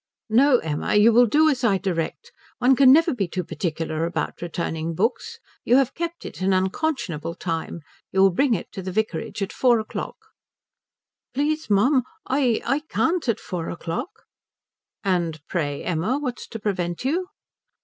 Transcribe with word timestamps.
"No, 0.31 0.57
Emma, 0.57 0.95
you 0.95 1.13
will 1.13 1.27
do 1.27 1.47
as 1.47 1.63
I 1.63 1.77
direct. 1.77 2.31
One 2.57 2.75
can 2.75 2.91
never 2.91 3.13
be 3.13 3.27
too 3.27 3.43
particular 3.43 4.03
about 4.03 4.41
returning 4.41 4.95
books. 4.95 5.37
You 5.63 5.75
have 5.75 5.93
kept 5.93 6.25
it 6.25 6.41
an 6.41 6.53
unconscionable 6.55 7.35
time. 7.35 7.81
You 8.11 8.21
will 8.23 8.31
bring 8.31 8.55
it 8.55 8.71
to 8.71 8.81
the 8.81 8.91
vicarage 8.91 9.43
at 9.43 9.53
four 9.53 9.79
o'clock." 9.79 10.15
"Please 11.35 11.69
mum, 11.69 12.01
I 12.25 12.61
I 12.65 12.79
can't 12.79 13.29
at 13.29 13.39
four 13.39 13.69
o'clock." 13.69 14.23
"And 15.03 15.39
pray, 15.47 15.83
Emma, 15.83 16.17
what 16.17 16.39
is 16.39 16.47
to 16.47 16.57
prevent 16.59 17.05
you?" 17.05 17.27